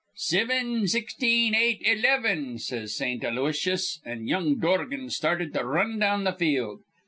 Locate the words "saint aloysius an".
2.97-4.25